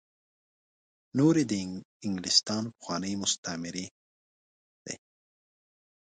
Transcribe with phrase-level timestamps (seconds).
[1.17, 1.53] نور یې د
[2.07, 3.85] انګلستان پخواني مستعميري
[4.85, 4.95] دي.